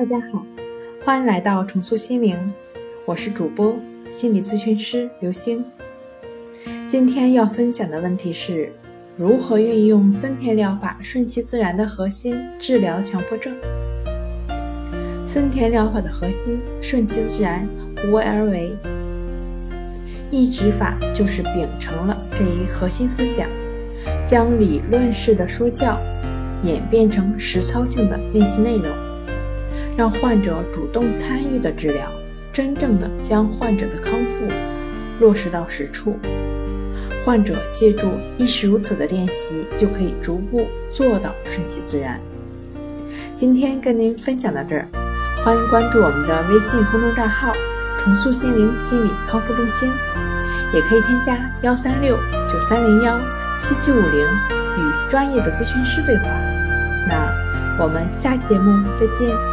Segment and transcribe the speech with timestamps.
[0.00, 0.42] 大家好，
[1.04, 2.34] 欢迎来到重塑心灵，
[3.04, 5.62] 我是主播心理咨询师刘星。
[6.88, 8.72] 今天要分享的问题是
[9.14, 13.54] 如何运用森田疗法顺其自然的核心治疗强迫症。
[15.26, 17.68] 森田疗法的核心顺其自然，
[18.06, 18.74] 无为而为。
[20.30, 23.46] 抑制法就是秉承了这一核心思想，
[24.26, 26.00] 将理论式的说教
[26.62, 28.88] 演变成实操性的练习内容，
[29.96, 32.10] 让患者主动参与的治疗，
[32.52, 34.46] 真正的将患者的康复
[35.20, 36.16] 落实到实处。
[37.24, 38.08] 患者借助
[38.38, 42.18] 亦是如此的练习，就可以逐步做到顺其自然。
[43.36, 44.88] 今天跟您分享到这儿，
[45.44, 47.52] 欢迎关注我们的微信公众账号。
[48.02, 49.92] 重塑心灵心理康复中心，
[50.72, 52.16] 也可以添加幺三六
[52.48, 53.20] 九三零幺
[53.60, 54.26] 七七五零
[54.78, 56.24] 与专业的咨询师对话。
[57.06, 57.30] 那
[57.78, 59.49] 我们下节目再见。